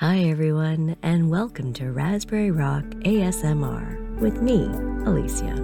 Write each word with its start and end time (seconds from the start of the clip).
Hi, 0.00 0.18
everyone, 0.18 0.96
and 1.02 1.28
welcome 1.28 1.72
to 1.72 1.90
Raspberry 1.90 2.52
Rock 2.52 2.84
ASMR 3.02 4.16
with 4.20 4.40
me, 4.40 4.66
Alicia. 5.04 5.56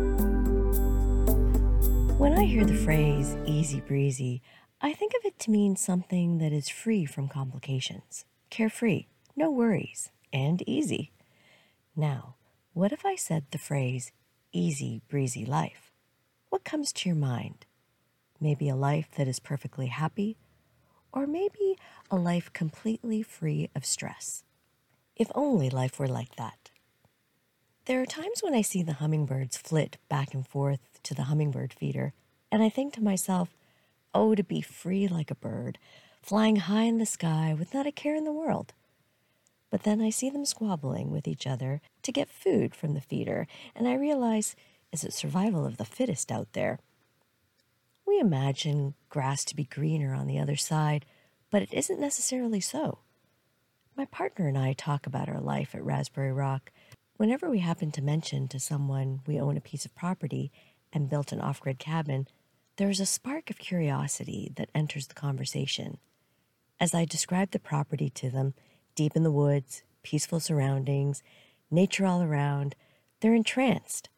When 2.19 2.37
I 2.37 2.43
hear 2.43 2.65
the 2.65 2.75
phrase 2.75 3.37
easy 3.47 3.81
breezy, 3.81 4.43
I 4.81 4.93
think 4.93 5.13
of 5.15 5.25
it 5.25 5.39
to 5.39 5.53
mean 5.53 5.77
something 5.77 6.39
that 6.39 6.53
is 6.53 6.69
free 6.69 7.05
from 7.05 7.29
complications, 7.29 8.25
carefree, 8.51 9.07
no 9.37 9.53
worries, 9.53 10.11
and 10.33 10.69
easy. 10.69 11.13
Now, 11.95 12.35
what 12.73 12.91
if 12.91 13.07
I 13.07 13.15
said 13.15 13.45
the 13.53 13.59
phrase 13.59 14.11
easy 14.51 15.01
breezy 15.09 15.45
life? 15.45 15.93
What 16.49 16.65
comes 16.65 16.93
to 16.95 17.09
your 17.09 17.15
mind? 17.15 17.67
Maybe 18.41 18.69
a 18.69 18.75
life 18.75 19.11
that 19.17 19.29
is 19.29 19.39
perfectly 19.39 19.87
happy, 19.87 20.39
or 21.15 21.27
maybe 21.27 21.79
a 22.11 22.17
life 22.17 22.53
completely 22.53 23.23
free 23.23 23.71
of 23.75 23.87
stress. 23.87 24.45
If 25.17 25.31
only 25.35 25.71
life 25.71 25.99
were 25.99 26.09
like 26.09 26.35
that. 26.37 26.71
There 27.87 28.03
are 28.03 28.07
times 28.07 28.43
when 28.43 28.55
I 28.55 28.63
see 28.63 28.83
the 28.83 28.95
hummingbirds 28.95 29.57
flit 29.57 29.99
back 30.09 30.35
and 30.35 30.47
forth 30.47 30.81
to 31.05 31.15
the 31.15 31.25
hummingbird 31.25 31.73
feeder, 31.73 32.13
and 32.51 32.63
I 32.63 32.69
think 32.69 32.95
to 32.95 33.03
myself, 33.03 33.57
oh, 34.13 34.35
to 34.35 34.43
be 34.43 34.61
free 34.61 35.07
like 35.07 35.31
a 35.31 35.37
bird, 35.37 35.79
flying 36.21 36.57
high 36.57 36.85
in 36.85 36.99
the 36.99 37.07
sky 37.07 37.55
with 37.57 37.73
not 37.73 37.87
a 37.87 37.93
care 37.93 38.17
in 38.17 38.25
the 38.25 38.33
world. 38.33 38.73
But 39.71 39.83
then 39.83 40.01
I 40.01 40.11
see 40.11 40.31
them 40.31 40.45
squabbling 40.45 41.11
with 41.11 41.29
each 41.29 41.47
other 41.47 41.81
to 42.03 42.13
get 42.13 42.29
food 42.29 42.75
from 42.75 42.95
the 42.95 43.01
feeder, 43.01 43.47
and 43.75 43.87
I 43.87 43.95
realize 43.95 44.57
it's 44.93 45.05
a 45.05 45.11
survival 45.11 45.67
of 45.67 45.77
the 45.77 45.85
fittest 45.85 46.33
out 46.33 46.53
there. 46.55 46.79
We 48.07 48.21
imagine 48.21 48.95
grass 49.09 49.45
to 49.47 49.57
be 49.57 49.65
greener 49.65 50.15
on 50.15 50.27
the 50.27 50.39
other 50.39 50.57
side, 50.57 51.05
but 51.51 51.63
it 51.63 51.73
isn't 51.73 52.01
necessarily 52.01 52.61
so. 52.61 52.99
My 53.97 54.05
partner 54.07 54.49
and 54.49 54.59
I 54.59 54.73
talk 54.73 55.07
about 55.07 55.29
our 55.29 55.41
life 55.41 55.75
at 55.75 55.85
Raspberry 55.85 56.33
Rock. 56.33 56.71
Whenever 57.17 57.49
we 57.49 57.61
happen 57.61 57.93
to 57.93 58.03
mention 58.03 58.49
to 58.49 58.59
someone 58.59 59.21
we 59.27 59.41
own 59.41 59.57
a 59.57 59.61
piece 59.61 59.85
of 59.85 59.95
property 59.95 60.51
and 60.93 61.09
built 61.09 61.33
an 61.33 61.41
off 61.41 61.61
grid 61.61 61.79
cabin, 61.79 62.27
there 62.77 62.91
is 62.91 62.99
a 62.99 63.07
spark 63.07 63.51
of 63.51 63.59
curiosity 63.59 64.51
that 64.57 64.71
enters 64.75 65.07
the 65.07 65.15
conversation. 65.15 65.99
As 66.81 66.93
I 66.93 67.05
describe 67.05 67.53
the 67.53 67.61
property 67.61 68.11
to 68.11 68.31
them, 68.31 68.55
deep 68.97 69.15
in 69.15 69.23
the 69.23 69.31
woods, 69.31 69.85
peaceful 70.03 70.41
surroundings, 70.41 71.23
nature 71.71 72.05
all 72.05 72.23
around, 72.23 72.75
they're 73.21 73.35
entranced. 73.35 74.09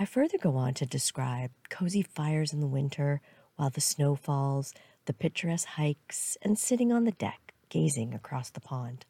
I 0.00 0.04
further 0.04 0.38
go 0.38 0.54
on 0.54 0.74
to 0.74 0.86
describe 0.86 1.50
cozy 1.70 2.02
fires 2.02 2.52
in 2.52 2.60
the 2.60 2.68
winter 2.68 3.20
while 3.56 3.70
the 3.70 3.80
snow 3.80 4.14
falls, 4.14 4.72
the 5.06 5.12
picturesque 5.12 5.66
hikes, 5.66 6.38
and 6.40 6.56
sitting 6.56 6.92
on 6.92 7.02
the 7.02 7.10
deck 7.10 7.52
gazing 7.68 8.14
across 8.14 8.48
the 8.48 8.60
pond. 8.60 9.04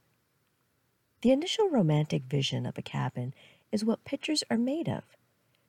The 1.20 1.30
initial 1.30 1.69
romantic 1.69 2.25
vision 2.25 2.64
of 2.64 2.78
a 2.78 2.83
cabin 2.83 3.34
is 3.70 3.84
what 3.84 4.06
pictures 4.06 4.42
are 4.50 4.56
made 4.56 4.89
of. 4.89 5.03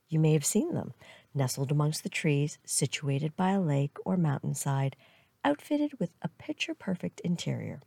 You 0.07 0.19
may 0.19 0.31
have 0.31 0.45
seen 0.45 0.73
them, 0.73 0.93
nestled 1.33 1.69
amongst 1.69 2.03
the 2.03 2.09
trees, 2.09 2.57
situated 2.63 3.35
by 3.35 3.51
a 3.51 3.61
lake 3.61 3.97
or 4.05 4.15
mountainside, 4.15 4.95
outfitted 5.43 5.99
with 5.99 6.11
a 6.21 6.29
picture 6.29 6.73
perfect 6.73 7.19
interior. 7.21 7.81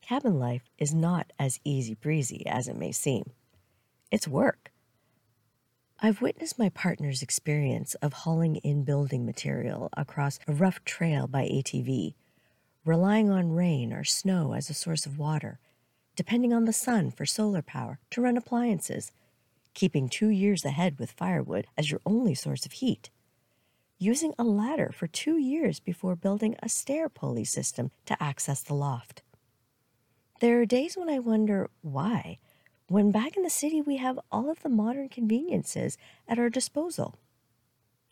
Cabin 0.00 0.38
life 0.38 0.70
is 0.78 0.94
not 0.94 1.34
as 1.38 1.60
easy 1.62 1.94
breezy 1.94 2.46
as 2.46 2.68
it 2.68 2.76
may 2.76 2.92
seem. 2.92 3.32
It's 4.10 4.26
work. 4.26 4.65
I've 5.98 6.20
witnessed 6.20 6.58
my 6.58 6.68
partner's 6.68 7.22
experience 7.22 7.94
of 7.96 8.12
hauling 8.12 8.56
in 8.56 8.84
building 8.84 9.24
material 9.24 9.88
across 9.96 10.38
a 10.46 10.52
rough 10.52 10.84
trail 10.84 11.26
by 11.26 11.44
ATV, 11.44 12.12
relying 12.84 13.30
on 13.30 13.52
rain 13.52 13.94
or 13.94 14.04
snow 14.04 14.52
as 14.52 14.68
a 14.68 14.74
source 14.74 15.06
of 15.06 15.18
water, 15.18 15.58
depending 16.14 16.52
on 16.52 16.66
the 16.66 16.72
sun 16.72 17.10
for 17.10 17.24
solar 17.24 17.62
power 17.62 17.98
to 18.10 18.20
run 18.20 18.36
appliances, 18.36 19.10
keeping 19.72 20.10
two 20.10 20.28
years 20.28 20.66
ahead 20.66 20.98
with 20.98 21.12
firewood 21.12 21.66
as 21.78 21.90
your 21.90 22.02
only 22.04 22.34
source 22.34 22.66
of 22.66 22.72
heat, 22.72 23.08
using 23.98 24.34
a 24.38 24.44
ladder 24.44 24.92
for 24.92 25.06
two 25.06 25.38
years 25.38 25.80
before 25.80 26.14
building 26.14 26.56
a 26.62 26.68
stair 26.68 27.08
pulley 27.08 27.44
system 27.44 27.90
to 28.04 28.22
access 28.22 28.60
the 28.62 28.74
loft. 28.74 29.22
There 30.40 30.60
are 30.60 30.66
days 30.66 30.94
when 30.94 31.08
I 31.08 31.20
wonder 31.20 31.70
why 31.80 32.38
when 32.88 33.10
back 33.10 33.36
in 33.36 33.42
the 33.42 33.50
city 33.50 33.80
we 33.80 33.96
have 33.96 34.18
all 34.30 34.50
of 34.50 34.62
the 34.62 34.68
modern 34.68 35.08
conveniences 35.08 35.98
at 36.28 36.38
our 36.38 36.48
disposal. 36.48 37.16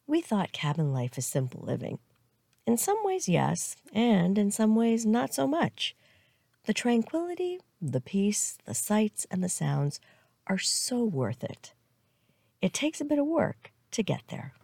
We 0.07 0.21
thought 0.21 0.53
cabin 0.53 0.93
life 0.93 1.17
is 1.17 1.27
simple 1.27 1.61
living. 1.65 1.99
In 2.67 2.77
some 2.77 2.99
ways, 3.05 3.29
yes, 3.29 3.77
and 3.93 4.39
in 4.39 4.51
some 4.51 4.75
ways, 4.75 5.07
not 5.07 5.35
so 5.35 5.47
much. 5.47 5.95
The 6.65 6.73
tranquility, 6.73 7.61
the 7.81 8.01
peace, 8.01 8.59
the 8.65 8.75
sights, 8.75 9.27
and 9.31 9.45
the 9.45 9.49
sounds 9.49 10.01
are 10.47 10.59
so 10.59 11.05
worth 11.05 11.45
it. 11.45 11.73
It 12.62 12.73
takes 12.73 13.01
a 13.01 13.05
bit 13.05 13.19
of 13.19 13.27
work 13.27 13.73
to 13.91 14.03
get 14.03 14.23
there. 14.29 14.55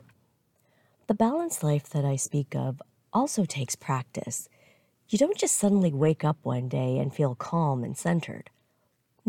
The 1.06 1.14
balanced 1.14 1.62
life 1.62 1.88
that 1.90 2.04
I 2.04 2.16
speak 2.16 2.54
of 2.56 2.80
also 3.12 3.44
takes 3.44 3.76
practice. 3.76 4.48
You 5.08 5.18
don't 5.18 5.36
just 5.36 5.56
suddenly 5.56 5.92
wake 5.92 6.24
up 6.24 6.38
one 6.42 6.68
day 6.68 6.98
and 6.98 7.12
feel 7.12 7.34
calm 7.34 7.84
and 7.84 7.96
centered. 7.96 8.48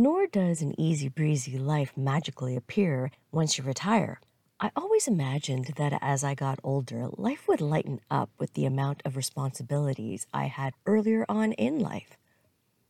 Nor 0.02 0.26
does 0.26 0.64
an 0.64 0.74
easy 0.82 1.10
breezy 1.10 1.60
life 1.60 1.96
magically 1.96 2.56
appear 2.56 3.12
once 3.32 3.60
you 3.60 3.64
retire. 3.64 4.20
I 4.60 4.72
always 4.76 5.08
imagined 5.08 5.74
that 5.78 5.96
as 6.02 6.24
I 6.24 6.34
got 6.34 6.58
older, 6.64 7.08
life 7.18 7.48
would 7.48 7.62
lighten 7.62 8.00
up 8.10 8.32
with 8.40 8.56
the 8.56 8.66
amount 8.66 9.04
of 9.06 9.16
responsibilities 9.16 10.26
I 10.34 10.46
had 10.46 10.74
earlier 10.88 11.24
on 11.30 11.52
in 11.52 11.78
life. 11.78 12.18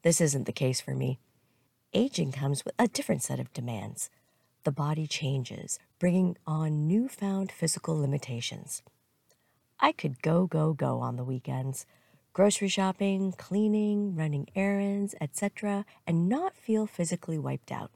This 0.04 0.22
isn't 0.22 0.46
the 0.46 0.54
case 0.54 0.80
for 0.80 0.96
me. 0.96 1.20
Aging 1.94 2.32
comes 2.32 2.64
with 2.64 2.76
a 2.80 2.88
different 2.88 3.24
set 3.24 3.42
of 3.42 3.52
demands. 3.52 4.10
The 4.64 4.72
body 4.72 5.06
changes, 5.06 5.80
bringing 6.00 6.38
on 6.48 6.88
newfound 6.88 7.52
physical 7.52 8.00
limitations. 8.00 8.84
I 9.82 9.92
could 9.92 10.22
go, 10.22 10.48
go, 10.48 10.72
go 10.72 11.02
on 11.02 11.18
the 11.18 11.26
weekends 11.26 11.86
grocery 12.34 12.68
shopping, 12.68 13.34
cleaning, 13.38 14.16
running 14.16 14.48
errands, 14.56 15.16
etc., 15.20 15.86
and 16.08 16.30
not 16.30 16.56
feel 16.56 16.88
physically 16.88 17.38
wiped 17.38 17.72
out. 17.72 17.92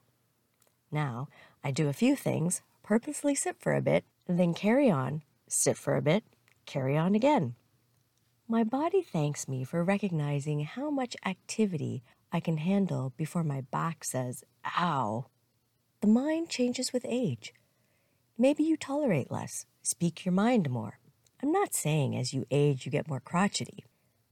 Now, 0.92 1.28
I 1.64 1.72
do 1.72 1.88
a 1.88 1.94
few 1.94 2.16
things, 2.16 2.62
purposely 2.84 3.36
sit 3.36 3.58
for 3.60 3.74
a 3.74 3.82
bit, 3.82 4.06
then 4.28 4.54
carry 4.54 4.90
on, 4.90 5.24
sit 5.48 5.78
for 5.78 5.96
a 5.96 6.02
bit, 6.02 6.24
carry 6.66 6.98
on 6.98 7.16
again. 7.16 7.56
My 8.48 8.64
body 8.64 9.02
thanks 9.02 9.48
me 9.48 9.64
for 9.64 9.84
recognizing 9.84 10.62
how 10.66 10.90
much 10.92 11.16
activity 11.26 12.04
I 12.32 12.40
can 12.40 12.58
handle 12.58 13.14
before 13.18 13.44
my 13.44 13.62
back 13.62 14.04
says, 14.04 14.44
ow. 14.78 15.26
The 16.02 16.08
mind 16.08 16.50
changes 16.50 16.94
with 16.94 17.06
age. 17.08 17.54
Maybe 18.38 18.64
you 18.64 18.78
tolerate 18.78 19.32
less, 19.32 19.66
speak 19.82 20.26
your 20.26 20.34
mind 20.34 20.70
more. 20.70 21.00
I'm 21.42 21.52
not 21.52 21.74
saying 21.74 22.16
as 22.16 22.34
you 22.34 22.46
age 22.52 22.86
you 22.86 22.92
get 22.92 23.08
more 23.08 23.20
crotchety. 23.20 23.86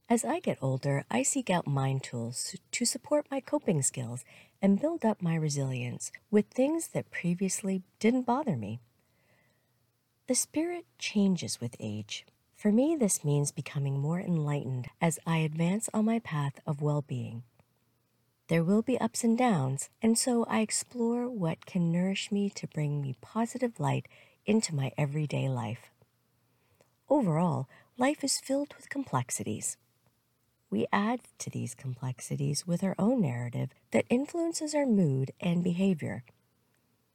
As 0.06 0.22
I 0.22 0.38
get 0.38 0.58
older, 0.60 1.06
I 1.10 1.22
seek 1.22 1.48
out 1.48 1.66
mind 1.66 2.02
tools 2.02 2.54
to 2.72 2.84
support 2.84 3.26
my 3.30 3.40
coping 3.40 3.80
skills 3.80 4.22
and 4.60 4.80
build 4.80 5.02
up 5.02 5.22
my 5.22 5.34
resilience 5.34 6.12
with 6.30 6.48
things 6.48 6.88
that 6.88 7.10
previously 7.10 7.82
didn't 8.00 8.26
bother 8.26 8.54
me. 8.54 8.80
The 10.26 10.34
spirit 10.34 10.84
changes 10.98 11.58
with 11.58 11.74
age. 11.80 12.26
For 12.54 12.70
me, 12.70 12.96
this 12.96 13.24
means 13.24 13.50
becoming 13.50 13.98
more 13.98 14.20
enlightened 14.20 14.88
as 15.00 15.18
I 15.26 15.38
advance 15.38 15.88
on 15.94 16.04
my 16.04 16.18
path 16.18 16.60
of 16.66 16.82
well 16.82 17.00
being. 17.00 17.42
There 18.48 18.62
will 18.62 18.82
be 18.82 19.00
ups 19.00 19.24
and 19.24 19.38
downs, 19.38 19.88
and 20.02 20.18
so 20.18 20.44
I 20.50 20.60
explore 20.60 21.30
what 21.30 21.64
can 21.64 21.90
nourish 21.90 22.30
me 22.30 22.50
to 22.50 22.66
bring 22.66 23.00
me 23.00 23.16
positive 23.22 23.80
light 23.80 24.06
into 24.44 24.74
my 24.74 24.92
everyday 24.98 25.48
life. 25.48 25.90
Overall, 27.08 27.70
life 27.96 28.22
is 28.22 28.38
filled 28.38 28.74
with 28.76 28.90
complexities 28.90 29.78
we 30.70 30.86
add 30.92 31.20
to 31.38 31.50
these 31.50 31.74
complexities 31.74 32.66
with 32.66 32.82
our 32.82 32.94
own 32.98 33.20
narrative 33.20 33.70
that 33.92 34.06
influences 34.08 34.74
our 34.74 34.86
mood 34.86 35.32
and 35.40 35.62
behavior. 35.62 36.24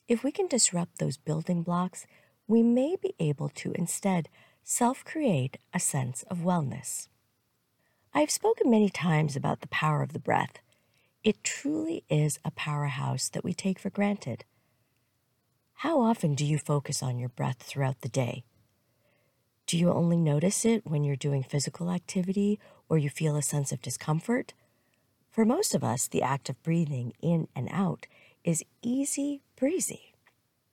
If 0.07 0.23
we 0.23 0.31
can 0.31 0.47
disrupt 0.47 0.97
those 0.97 1.17
building 1.17 1.63
blocks, 1.63 2.05
we 2.47 2.63
may 2.63 2.95
be 2.95 3.13
able 3.19 3.49
to 3.49 3.73
instead 3.73 4.29
self 4.63 5.03
create 5.05 5.57
a 5.73 5.79
sense 5.79 6.23
of 6.23 6.39
wellness. 6.39 7.07
I 8.13 8.21
have 8.21 8.31
spoken 8.31 8.71
many 8.71 8.89
times 8.89 9.35
about 9.35 9.61
the 9.61 9.67
power 9.67 10.01
of 10.01 10.13
the 10.13 10.19
breath. 10.19 10.59
It 11.23 11.43
truly 11.43 12.03
is 12.09 12.39
a 12.43 12.51
powerhouse 12.51 13.29
that 13.29 13.43
we 13.43 13.53
take 13.53 13.77
for 13.77 13.89
granted. 13.89 14.45
How 15.73 16.01
often 16.01 16.33
do 16.33 16.45
you 16.45 16.57
focus 16.57 17.03
on 17.03 17.19
your 17.19 17.29
breath 17.29 17.57
throughout 17.59 18.01
the 18.01 18.09
day? 18.09 18.43
Do 19.69 19.77
you 19.77 19.93
only 19.93 20.17
notice 20.17 20.65
it 20.65 20.81
when 20.83 21.03
you're 21.03 21.15
doing 21.15 21.43
physical 21.43 21.91
activity 21.91 22.59
or 22.89 22.97
you 22.97 23.07
feel 23.07 23.35
a 23.35 23.43
sense 23.43 23.71
of 23.71 23.83
discomfort? 23.83 24.55
For 25.29 25.45
most 25.45 25.75
of 25.75 25.83
us, 25.83 26.07
the 26.07 26.23
act 26.23 26.49
of 26.49 26.63
breathing 26.63 27.13
in 27.21 27.47
and 27.55 27.69
out 27.71 28.07
is 28.43 28.65
easy 28.81 29.43
breezy. 29.55 30.15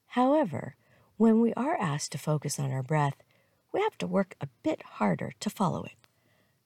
However, 0.07 0.77
when 1.19 1.43
we 1.43 1.53
are 1.53 1.77
asked 1.77 2.13
to 2.13 2.19
focus 2.19 2.59
on 2.59 2.73
our 2.73 2.83
breath, 2.83 3.23
we 3.71 3.83
have 3.83 3.99
to 3.99 4.07
work 4.07 4.35
a 4.41 4.49
bit 4.63 4.83
harder 4.83 5.33
to 5.41 5.51
follow 5.51 5.85
it. 5.85 6.07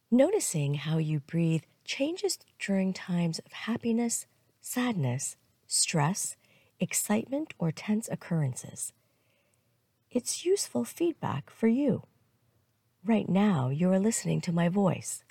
Noticing 0.08 0.74
how 0.74 0.98
you 0.98 1.18
breathe 1.18 1.64
changes 1.84 2.38
during 2.60 2.92
times 2.92 3.40
of 3.40 3.50
happiness, 3.50 4.26
sadness, 4.60 5.36
stress, 5.66 6.36
excitement, 6.78 7.54
or 7.58 7.72
tense 7.72 8.08
occurrences. 8.08 8.92
It's 10.12 10.44
useful 10.44 10.84
feedback 10.84 11.50
for 11.50 11.66
you. 11.66 12.04
Right 13.04 13.30
now, 13.30 13.70
you 13.70 13.90
are 13.92 13.98
listening 13.98 14.42
to 14.42 14.52
my 14.52 14.68
voice. 14.68 15.24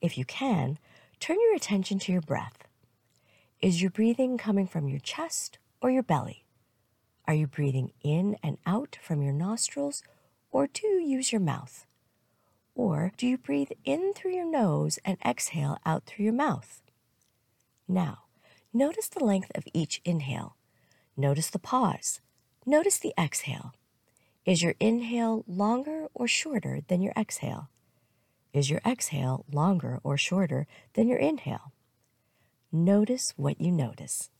If 0.00 0.16
you 0.16 0.24
can, 0.24 0.78
turn 1.18 1.36
your 1.40 1.56
attention 1.56 1.98
to 1.98 2.12
your 2.12 2.20
breath. 2.20 2.68
Is 3.60 3.82
your 3.82 3.90
breathing 3.90 4.38
coming 4.38 4.68
from 4.68 4.88
your 4.88 5.00
chest 5.00 5.58
or 5.80 5.90
your 5.90 6.04
belly? 6.04 6.44
Are 7.26 7.34
you 7.34 7.48
breathing 7.48 7.90
in 8.04 8.36
and 8.40 8.56
out 8.66 8.98
from 9.02 9.20
your 9.20 9.32
nostrils 9.32 10.04
or 10.52 10.68
do 10.68 10.86
you 10.86 11.00
use 11.00 11.32
your 11.32 11.40
mouth? 11.40 11.86
Or 12.76 13.10
do 13.16 13.26
you 13.26 13.36
breathe 13.36 13.72
in 13.84 14.12
through 14.14 14.34
your 14.34 14.48
nose 14.48 15.00
and 15.04 15.18
exhale 15.24 15.78
out 15.84 16.04
through 16.06 16.26
your 16.26 16.34
mouth? 16.34 16.82
Now, 17.88 18.26
notice 18.72 19.08
the 19.08 19.24
length 19.24 19.50
of 19.56 19.66
each 19.72 20.00
inhale. 20.04 20.54
Notice 21.16 21.50
the 21.50 21.58
pause. 21.58 22.20
Notice 22.64 23.00
the 23.00 23.12
exhale. 23.18 23.72
Is 24.44 24.60
your 24.60 24.74
inhale 24.80 25.44
longer 25.46 26.08
or 26.14 26.26
shorter 26.26 26.80
than 26.88 27.00
your 27.00 27.12
exhale? 27.16 27.68
Is 28.52 28.68
your 28.68 28.80
exhale 28.84 29.44
longer 29.52 30.00
or 30.02 30.16
shorter 30.16 30.66
than 30.94 31.08
your 31.08 31.18
inhale? 31.18 31.72
Notice 32.72 33.32
what 33.36 33.60
you 33.60 33.70
notice. 33.70 34.30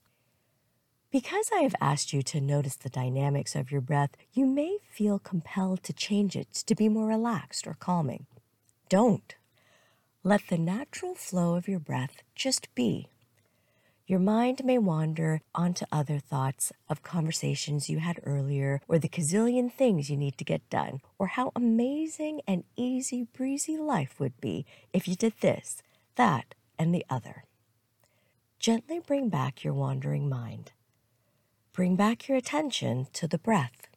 Because 1.12 1.50
I 1.54 1.60
have 1.60 1.76
asked 1.80 2.12
you 2.12 2.22
to 2.22 2.40
notice 2.40 2.74
the 2.74 2.88
dynamics 2.88 3.54
of 3.54 3.70
your 3.70 3.80
breath, 3.80 4.10
you 4.32 4.44
may 4.44 4.78
feel 4.90 5.20
compelled 5.20 5.84
to 5.84 5.92
change 5.92 6.34
it 6.34 6.52
to 6.66 6.74
be 6.74 6.88
more 6.88 7.06
relaxed 7.06 7.66
or 7.66 7.74
calming. 7.74 8.26
Don't. 8.88 9.36
Let 10.24 10.48
the 10.48 10.58
natural 10.58 11.14
flow 11.14 11.54
of 11.54 11.68
your 11.68 11.78
breath 11.78 12.22
just 12.34 12.74
be. 12.74 13.11
Your 14.12 14.20
mind 14.20 14.62
may 14.62 14.76
wander 14.76 15.40
onto 15.54 15.86
other 15.90 16.18
thoughts 16.18 16.70
of 16.86 17.02
conversations 17.02 17.88
you 17.88 18.00
had 18.00 18.20
earlier, 18.24 18.82
or 18.86 18.98
the 18.98 19.08
gazillion 19.08 19.72
things 19.72 20.10
you 20.10 20.18
need 20.18 20.36
to 20.36 20.44
get 20.44 20.68
done, 20.68 21.00
or 21.18 21.28
how 21.28 21.50
amazing 21.56 22.42
and 22.46 22.64
easy 22.76 23.22
breezy 23.22 23.78
life 23.78 24.20
would 24.20 24.38
be 24.38 24.66
if 24.92 25.08
you 25.08 25.16
did 25.16 25.32
this, 25.40 25.82
that, 26.16 26.54
and 26.78 26.94
the 26.94 27.06
other. 27.08 27.44
Gently 28.58 29.00
bring 29.00 29.30
back 29.30 29.64
your 29.64 29.72
wandering 29.72 30.28
mind. 30.28 30.72
Bring 31.72 31.96
back 31.96 32.28
your 32.28 32.36
attention 32.36 33.06
to 33.14 33.26
the 33.26 33.38
breath. 33.38 33.88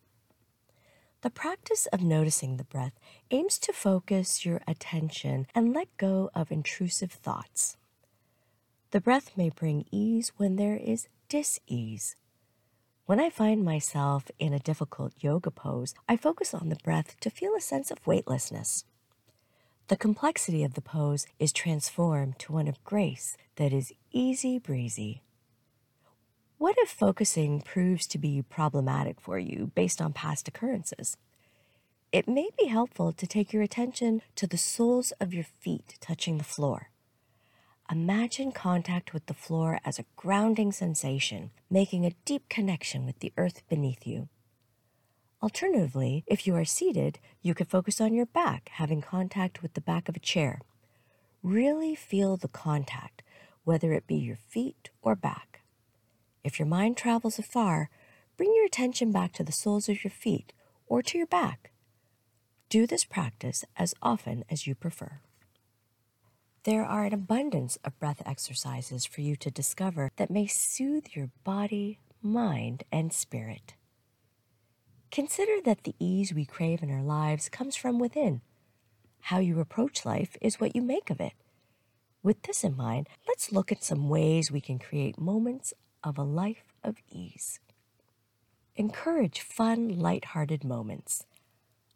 The 1.24 1.30
practice 1.30 1.88
of 1.88 2.02
noticing 2.02 2.56
the 2.56 2.64
breath 2.64 2.98
aims 3.32 3.60
to 3.60 3.74
focus 3.74 4.46
your 4.46 4.62
attention 4.66 5.48
and 5.54 5.74
let 5.74 5.90
go 5.98 6.30
of 6.34 6.54
intrusive 6.54 7.12
thoughts. 7.12 7.76
The 8.96 9.02
breath 9.02 9.36
may 9.36 9.50
bring 9.50 9.84
ease 9.92 10.32
when 10.38 10.56
there 10.56 10.78
is 10.78 11.10
dis 11.28 11.60
ease. 11.68 12.16
When 13.06 13.20
I 13.20 13.30
find 13.30 13.62
myself 13.62 14.32
in 14.40 14.54
a 14.54 14.60
difficult 14.60 15.12
yoga 15.20 15.52
pose, 15.52 15.94
I 16.08 16.16
focus 16.16 16.54
on 16.54 16.70
the 16.70 16.78
breath 16.82 17.20
to 17.20 17.30
feel 17.30 17.56
a 17.56 17.60
sense 17.60 17.92
of 17.92 18.08
weightlessness. 18.08 18.86
The 19.90 19.98
complexity 19.98 20.64
of 20.64 20.76
the 20.76 20.82
pose 20.82 21.28
is 21.40 21.52
transformed 21.52 22.40
to 22.40 22.54
one 22.54 22.70
of 22.70 22.82
grace 22.86 23.36
that 23.58 23.74
is 23.74 23.92
easy 24.14 24.60
breezy. 24.60 25.24
What 26.58 26.78
if 26.78 26.88
focusing 26.88 27.60
proves 27.60 28.08
to 28.08 28.18
be 28.18 28.44
problematic 28.44 29.20
for 29.20 29.38
you 29.38 29.74
based 29.76 30.02
on 30.02 30.14
past 30.14 30.48
occurrences? 30.48 31.18
It 32.14 32.30
may 32.30 32.48
be 32.58 32.68
helpful 32.68 33.12
to 33.12 33.28
take 33.28 33.52
your 33.52 33.62
attention 33.62 34.22
to 34.36 34.48
the 34.48 34.58
soles 34.58 35.12
of 35.20 35.34
your 35.34 35.44
feet 35.44 35.98
touching 36.00 36.38
the 36.38 36.46
floor. 36.46 36.92
Imagine 37.92 38.52
contact 38.52 39.14
with 39.14 39.28
the 39.28 39.34
floor 39.36 39.80
as 39.86 40.00
a 40.00 40.06
grounding 40.16 40.72
sensation, 40.72 41.52
making 41.70 42.04
a 42.04 42.16
deep 42.26 42.50
connection 42.50 43.06
with 43.06 43.20
the 43.20 43.32
earth 43.38 43.62
beneath 43.70 44.08
you. 44.08 44.28
Alternatively, 45.44 46.24
if 46.26 46.48
you 46.48 46.56
are 46.56 46.66
seated, 46.66 47.20
you 47.44 47.54
could 47.54 47.68
focus 47.68 48.02
on 48.02 48.16
your 48.16 48.26
back, 48.26 48.72
having 48.74 49.02
contact 49.02 49.62
with 49.62 49.76
the 49.76 49.82
back 49.82 50.10
of 50.10 50.16
a 50.16 50.20
chair. 50.20 50.62
Really 51.44 51.94
feel 51.94 52.38
the 52.38 52.48
contact, 52.48 53.22
whether 53.64 53.94
it 53.94 54.08
be 54.08 54.16
your 54.16 54.38
feet 54.38 54.90
or 55.04 55.16
back. 55.16 55.62
If 56.44 56.58
your 56.58 56.68
mind 56.68 56.98
travels 56.98 57.38
afar, 57.38 57.92
bring 58.36 58.52
your 58.56 58.66
attention 58.66 59.12
back 59.12 59.32
to 59.34 59.44
the 59.44 59.52
soles 59.52 59.88
of 59.90 60.04
your 60.04 60.12
feet 60.12 60.54
or 60.88 61.04
to 61.04 61.20
your 61.20 61.28
back. 61.28 61.72
Do 62.70 62.88
this 62.88 63.06
practice 63.06 63.64
as 63.78 63.94
often 64.02 64.44
as 64.50 64.66
you 64.66 64.74
prefer. 64.74 65.22
There 66.66 66.84
are 66.84 67.06
an 67.06 67.14
abundance 67.14 67.78
of 67.84 68.00
breath 68.00 68.24
exercises 68.26 69.06
for 69.06 69.22
you 69.22 69.36
to 69.36 69.52
discover 69.52 70.10
that 70.16 70.32
may 70.32 70.48
soothe 70.48 71.06
your 71.14 71.30
body, 71.44 72.00
mind, 72.24 72.84
and 72.92 73.14
spirit. 73.14 73.76
Consider 75.12 75.62
that 75.64 75.84
the 75.84 75.94
ease 76.00 76.34
we 76.34 76.44
crave 76.44 76.82
in 76.82 76.90
our 76.90 77.04
lives 77.04 77.50
comes 77.50 77.76
from 77.76 78.00
within. 78.00 78.42
How 79.20 79.38
you 79.38 79.60
approach 79.60 80.06
life 80.06 80.36
is 80.42 80.60
what 80.60 80.76
you 80.76 80.82
make 80.82 81.12
of 81.12 81.22
it. 81.22 81.34
With 82.24 82.42
this 82.42 82.64
in 82.64 82.76
mind, 82.76 83.10
let's 83.28 83.52
look 83.52 83.72
at 83.72 83.84
some 83.84 84.10
ways 84.10 84.50
we 84.50 84.60
can 84.60 84.80
create 84.80 85.20
moments 85.20 85.72
of 86.04 86.18
a 86.18 86.24
life 86.24 86.74
of 86.84 86.96
ease. 87.08 87.60
Encourage 88.76 89.40
fun, 89.40 90.00
light-hearted 90.00 90.64
moments. 90.64 91.28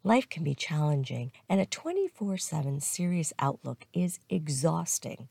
Life 0.02 0.30
can 0.30 0.44
be 0.44 0.54
challenging, 0.54 1.30
and 1.46 1.60
a 1.60 1.66
24 1.66 2.38
7 2.38 2.80
serious 2.80 3.34
outlook 3.38 3.84
is 3.92 4.18
exhausting. 4.30 5.28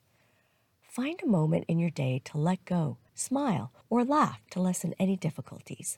Find 0.79 1.19
a 1.23 1.27
moment 1.27 1.65
in 1.67 1.79
your 1.79 1.89
day 1.89 2.21
to 2.25 2.37
let 2.37 2.65
go, 2.65 2.97
smile, 3.15 3.71
or 3.89 4.03
laugh 4.03 4.41
to 4.51 4.61
lessen 4.61 4.93
any 4.99 5.17
difficulties. 5.17 5.97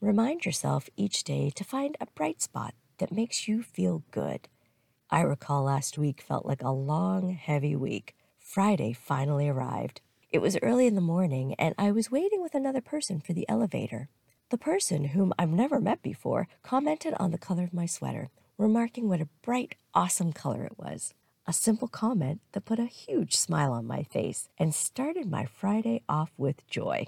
Remind 0.00 0.46
yourself 0.46 0.88
each 0.96 1.24
day 1.24 1.50
to 1.50 1.64
find 1.64 1.96
a 2.00 2.06
bright 2.14 2.40
spot 2.40 2.74
that 2.98 3.10
makes 3.10 3.48
you 3.48 3.60
feel 3.60 4.04
good. 4.12 4.46
I 5.10 5.22
recall 5.22 5.64
last 5.64 5.98
week 5.98 6.20
felt 6.22 6.46
like 6.46 6.62
a 6.62 6.70
long, 6.70 7.30
heavy 7.30 7.74
week. 7.74 8.14
Friday 8.38 8.92
finally 8.92 9.48
arrived. 9.48 10.00
It 10.30 10.40
was 10.40 10.56
early 10.62 10.86
in 10.86 10.94
the 10.94 11.00
morning, 11.00 11.54
and 11.58 11.74
I 11.76 11.90
was 11.90 12.12
waiting 12.12 12.40
with 12.40 12.54
another 12.54 12.80
person 12.80 13.20
for 13.20 13.32
the 13.32 13.48
elevator. 13.48 14.08
The 14.52 14.58
person, 14.58 15.04
whom 15.04 15.32
I've 15.38 15.48
never 15.48 15.80
met 15.80 16.02
before, 16.02 16.46
commented 16.62 17.14
on 17.18 17.30
the 17.30 17.38
color 17.38 17.64
of 17.64 17.72
my 17.72 17.86
sweater, 17.86 18.28
remarking 18.58 19.08
what 19.08 19.22
a 19.22 19.28
bright, 19.40 19.76
awesome 19.94 20.34
color 20.34 20.64
it 20.64 20.76
was. 20.76 21.14
A 21.46 21.54
simple 21.54 21.88
comment 21.88 22.42
that 22.52 22.66
put 22.66 22.78
a 22.78 22.84
huge 22.84 23.34
smile 23.34 23.72
on 23.72 23.86
my 23.86 24.02
face 24.02 24.50
and 24.58 24.74
started 24.74 25.26
my 25.26 25.46
Friday 25.46 26.02
off 26.06 26.32
with 26.36 26.66
joy. 26.66 27.06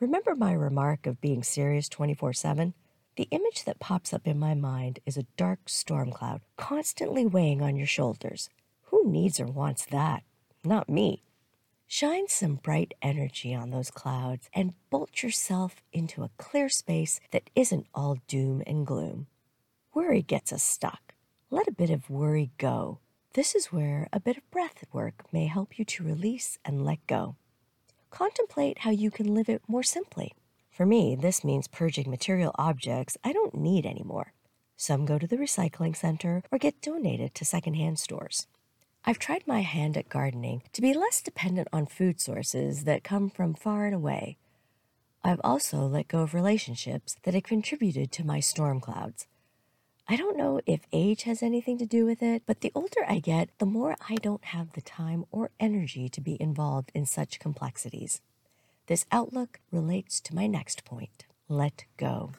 Remember 0.00 0.36
my 0.36 0.52
remark 0.52 1.06
of 1.06 1.22
being 1.22 1.42
serious 1.42 1.88
24 1.88 2.34
7? 2.34 2.74
The 3.16 3.28
image 3.30 3.64
that 3.64 3.80
pops 3.80 4.12
up 4.12 4.26
in 4.26 4.38
my 4.38 4.52
mind 4.52 4.98
is 5.06 5.16
a 5.16 5.26
dark 5.38 5.60
storm 5.64 6.12
cloud 6.12 6.42
constantly 6.58 7.24
weighing 7.24 7.62
on 7.62 7.76
your 7.76 7.86
shoulders. 7.86 8.50
Who 8.90 9.10
needs 9.10 9.40
or 9.40 9.46
wants 9.46 9.86
that? 9.86 10.24
Not 10.62 10.90
me. 10.90 11.22
Shine 11.92 12.28
some 12.28 12.54
bright 12.54 12.94
energy 13.02 13.52
on 13.52 13.70
those 13.70 13.90
clouds 13.90 14.48
and 14.54 14.74
bolt 14.90 15.24
yourself 15.24 15.82
into 15.92 16.22
a 16.22 16.30
clear 16.38 16.68
space 16.68 17.18
that 17.32 17.50
isn't 17.56 17.88
all 17.92 18.18
doom 18.28 18.62
and 18.64 18.86
gloom. 18.86 19.26
Worry 19.92 20.22
gets 20.22 20.52
us 20.52 20.62
stuck. 20.62 21.14
Let 21.50 21.66
a 21.66 21.72
bit 21.72 21.90
of 21.90 22.08
worry 22.08 22.52
go. 22.58 23.00
This 23.34 23.56
is 23.56 23.72
where 23.72 24.06
a 24.12 24.20
bit 24.20 24.36
of 24.36 24.48
breath 24.52 24.84
work 24.92 25.24
may 25.32 25.46
help 25.46 25.80
you 25.80 25.84
to 25.86 26.04
release 26.04 26.60
and 26.64 26.84
let 26.84 27.04
go 27.08 27.34
contemplate 28.10 28.78
how 28.78 28.90
you 28.90 29.10
can 29.10 29.34
live 29.34 29.48
it 29.48 29.62
more 29.66 29.82
simply. 29.82 30.34
For 30.70 30.86
me, 30.86 31.16
this 31.16 31.42
means 31.44 31.66
purging 31.66 32.08
material 32.08 32.52
objects 32.56 33.16
I 33.24 33.32
don't 33.32 33.54
need 33.54 33.84
anymore. 33.84 34.32
Some 34.76 35.06
go 35.06 35.18
to 35.18 35.26
the 35.26 35.38
recycling 35.38 35.96
center 35.96 36.44
or 36.52 36.58
get 36.58 36.80
donated 36.82 37.34
to 37.34 37.44
secondhand 37.44 37.98
stores. 37.98 38.46
I've 39.04 39.18
tried 39.18 39.46
my 39.46 39.62
hand 39.62 39.96
at 39.96 40.10
gardening 40.10 40.62
to 40.74 40.82
be 40.82 40.92
less 40.92 41.22
dependent 41.22 41.68
on 41.72 41.86
food 41.86 42.20
sources 42.20 42.84
that 42.84 43.02
come 43.02 43.30
from 43.30 43.54
far 43.54 43.86
and 43.86 43.94
away. 43.94 44.36
I've 45.24 45.40
also 45.42 45.86
let 45.86 46.08
go 46.08 46.20
of 46.20 46.34
relationships 46.34 47.16
that 47.22 47.34
have 47.34 47.44
contributed 47.44 48.12
to 48.12 48.26
my 48.26 48.40
storm 48.40 48.80
clouds. 48.80 49.26
I 50.06 50.16
don't 50.16 50.36
know 50.36 50.60
if 50.66 50.80
age 50.92 51.22
has 51.22 51.42
anything 51.42 51.78
to 51.78 51.86
do 51.86 52.04
with 52.04 52.22
it, 52.22 52.42
but 52.44 52.60
the 52.60 52.72
older 52.74 53.04
I 53.08 53.20
get, 53.20 53.48
the 53.58 53.66
more 53.66 53.96
I 54.08 54.16
don't 54.16 54.44
have 54.46 54.72
the 54.72 54.82
time 54.82 55.24
or 55.30 55.50
energy 55.58 56.08
to 56.08 56.20
be 56.20 56.36
involved 56.40 56.90
in 56.94 57.06
such 57.06 57.38
complexities. 57.38 58.20
This 58.86 59.06
outlook 59.12 59.60
relates 59.70 60.20
to 60.22 60.34
my 60.34 60.46
next 60.46 60.84
point 60.84 61.26
let 61.48 61.84
go. 61.96 62.32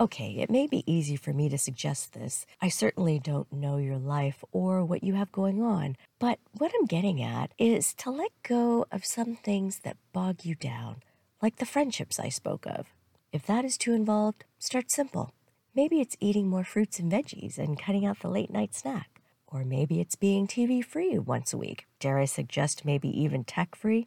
Okay, 0.00 0.36
it 0.38 0.48
may 0.48 0.68
be 0.68 0.84
easy 0.86 1.16
for 1.16 1.32
me 1.32 1.48
to 1.48 1.58
suggest 1.58 2.12
this. 2.12 2.46
I 2.62 2.68
certainly 2.68 3.18
don't 3.18 3.52
know 3.52 3.78
your 3.78 3.98
life 3.98 4.44
or 4.52 4.84
what 4.84 5.02
you 5.02 5.14
have 5.14 5.32
going 5.32 5.60
on, 5.60 5.96
but 6.20 6.38
what 6.52 6.70
I'm 6.78 6.86
getting 6.86 7.20
at 7.20 7.50
is 7.58 7.94
to 7.94 8.12
let 8.12 8.30
go 8.44 8.86
of 8.92 9.04
some 9.04 9.34
things 9.34 9.80
that 9.80 9.96
bog 10.12 10.44
you 10.44 10.54
down, 10.54 11.02
like 11.42 11.56
the 11.56 11.66
friendships 11.66 12.20
I 12.20 12.28
spoke 12.28 12.64
of. 12.64 12.86
If 13.32 13.44
that 13.46 13.64
is 13.64 13.76
too 13.76 13.92
involved, 13.92 14.44
start 14.60 14.92
simple. 14.92 15.32
Maybe 15.74 16.00
it's 16.00 16.16
eating 16.20 16.46
more 16.46 16.62
fruits 16.62 17.00
and 17.00 17.10
veggies 17.10 17.58
and 17.58 17.76
cutting 17.76 18.06
out 18.06 18.20
the 18.20 18.28
late 18.28 18.52
night 18.52 18.76
snack. 18.76 19.20
Or 19.48 19.64
maybe 19.64 20.00
it's 20.00 20.14
being 20.14 20.46
TV 20.46 20.84
free 20.84 21.18
once 21.18 21.52
a 21.52 21.58
week. 21.58 21.88
Dare 21.98 22.20
I 22.20 22.26
suggest 22.26 22.84
maybe 22.84 23.08
even 23.20 23.42
tech 23.42 23.74
free? 23.74 24.06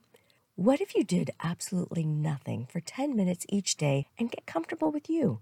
What 0.55 0.79
if 0.79 0.95
you 0.95 1.03
did 1.03 1.31
absolutely 1.43 2.05
nothing 2.05 2.65
for 2.71 2.79
10 2.79 3.13
minutes 3.13 3.45
each 3.49 3.75
day 3.75 4.07
and 4.17 4.31
get 4.31 4.45
comfortable 4.45 4.89
with 4.89 5.09
you? 5.09 5.41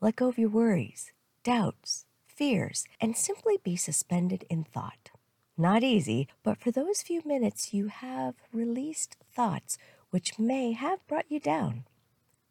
Let 0.00 0.16
go 0.16 0.28
of 0.28 0.38
your 0.38 0.50
worries, 0.50 1.12
doubts, 1.42 2.04
fears, 2.26 2.84
and 3.00 3.16
simply 3.16 3.58
be 3.64 3.76
suspended 3.76 4.44
in 4.50 4.64
thought. 4.64 5.10
Not 5.56 5.82
easy, 5.82 6.28
but 6.42 6.58
for 6.58 6.70
those 6.70 7.00
few 7.00 7.22
minutes 7.24 7.72
you 7.72 7.86
have 7.86 8.34
released 8.52 9.16
thoughts 9.34 9.78
which 10.10 10.38
may 10.38 10.72
have 10.72 11.06
brought 11.06 11.30
you 11.30 11.40
down. 11.40 11.84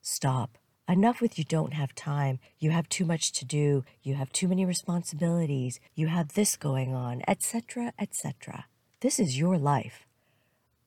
Stop. 0.01 0.57
Enough 0.87 1.21
with 1.21 1.37
you 1.37 1.43
don't 1.43 1.73
have 1.73 1.95
time, 1.95 2.39
you 2.59 2.71
have 2.71 2.89
too 2.89 3.05
much 3.05 3.31
to 3.33 3.45
do, 3.45 3.83
you 4.03 4.15
have 4.15 4.31
too 4.31 4.47
many 4.47 4.65
responsibilities, 4.65 5.79
you 5.95 6.07
have 6.07 6.33
this 6.33 6.55
going 6.55 6.93
on, 6.93 7.21
etc., 7.27 7.93
etc. 7.99 8.65
This 9.01 9.19
is 9.19 9.37
your 9.37 9.57
life. 9.57 10.05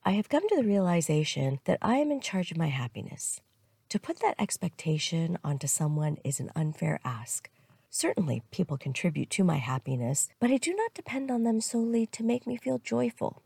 I 0.05 0.11
have 0.11 0.29
come 0.29 0.47
to 0.47 0.55
the 0.55 0.63
realization 0.63 1.59
that 1.65 1.79
I 1.81 1.97
am 1.97 2.11
in 2.11 2.21
charge 2.21 2.51
of 2.51 2.57
my 2.57 2.67
happiness. 2.67 3.41
To 3.89 3.99
put 3.99 4.19
that 4.19 4.35
expectation 4.37 5.39
onto 5.43 5.65
someone 5.65 6.17
is 6.23 6.39
an 6.39 6.51
unfair 6.55 6.99
ask. 7.03 7.49
Certainly, 7.89 8.43
people 8.51 8.77
contribute 8.77 9.31
to 9.31 9.43
my 9.43 9.57
happiness, 9.57 10.29
but 10.39 10.51
I 10.51 10.57
do 10.57 10.75
not 10.75 10.93
depend 10.93 11.31
on 11.31 11.43
them 11.43 11.59
solely 11.59 12.05
to 12.05 12.23
make 12.23 12.45
me 12.45 12.55
feel 12.55 12.77
joyful. 12.77 13.41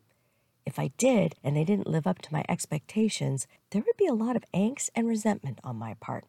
If 0.65 0.77
I 0.77 0.89
did 0.97 1.35
and 1.45 1.55
they 1.55 1.63
didn't 1.63 1.87
live 1.87 2.05
up 2.05 2.21
to 2.23 2.33
my 2.33 2.43
expectations, 2.49 3.47
there 3.69 3.83
would 3.85 3.95
be 3.95 4.05
a 4.05 4.13
lot 4.13 4.35
of 4.35 4.43
angst 4.53 4.89
and 4.97 5.07
resentment 5.07 5.59
on 5.63 5.77
my 5.77 5.93
part. 6.01 6.25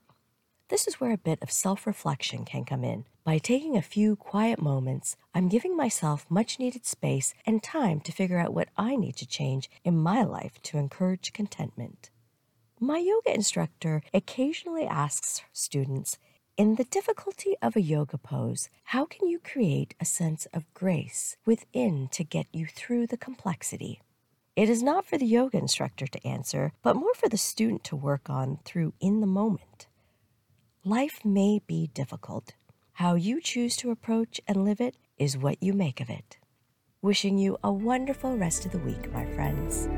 This 0.69 0.87
is 0.87 1.01
where 1.01 1.13
a 1.13 1.19
bit 1.19 1.43
of 1.43 1.51
self 1.51 1.85
reflection 1.85 2.45
can 2.45 2.65
come 2.65 2.85
in. 2.85 3.07
By 3.25 3.39
taking 3.39 3.77
a 3.77 3.83
few 3.83 4.15
quiet 4.15 4.63
moments, 4.63 5.17
I'm 5.35 5.49
giving 5.49 5.77
myself 5.77 6.25
much 6.29 6.61
needed 6.61 6.87
space 6.87 7.35
and 7.45 7.65
time 7.65 7.99
to 8.03 8.13
figure 8.13 8.39
out 8.39 8.55
what 8.55 8.69
I 8.77 8.95
need 8.95 9.17
to 9.17 9.27
change 9.27 9.69
in 9.83 9.99
my 9.99 10.23
life 10.23 10.63
to 10.63 10.79
encourage 10.79 11.33
contentment. 11.33 12.11
My 12.85 12.99
yoga 12.99 13.35
instructor 13.35 14.03
occasionally 14.13 14.85
asks 14.85 15.41
students, 15.55 16.19
in 16.59 16.75
the 16.75 16.85
difficulty 16.85 17.57
of 17.63 17.77
a 17.77 17.81
yoga 17.81 18.19
pose, 18.19 18.69
how 18.93 19.07
can 19.07 19.27
you 19.27 19.39
create 19.39 19.95
a 19.99 20.05
sense 20.05 20.47
of 20.53 20.71
grace 20.75 21.39
within 21.47 22.09
to 22.09 22.23
get 22.25 22.47
you 22.53 22.67
through 22.67 23.07
the 23.07 23.17
complexity? 23.17 24.03
It 24.55 24.69
is 24.69 24.83
not 24.83 25.07
for 25.07 25.17
the 25.17 25.25
yoga 25.25 25.57
instructor 25.57 26.07
to 26.07 26.27
answer, 26.27 26.73
but 26.83 26.95
more 26.95 27.15
for 27.15 27.31
the 27.31 27.39
student 27.39 27.85
to 27.85 27.97
work 27.97 28.29
on 28.29 28.59
through 28.67 28.93
in 29.01 29.23
the 29.23 29.27
moment. 29.27 29.87
Life 30.85 31.25
may 31.25 31.63
be 31.67 31.87
difficult. 31.95 32.53
How 32.93 33.15
you 33.15 33.41
choose 33.41 33.79
to 33.79 33.93
approach 33.93 34.43
and 34.47 34.63
live 34.63 34.83
it 34.83 34.99
is 35.17 35.39
what 35.39 35.63
you 35.63 35.73
make 35.73 36.03
of 36.03 36.11
it. 36.11 36.37
Wishing 37.01 37.39
you 37.39 37.57
a 37.65 37.73
wonderful 37.73 38.37
rest 38.37 38.67
of 38.67 38.73
the 38.73 38.79
week, 38.79 39.11
my 39.11 39.25
friends. 39.33 39.89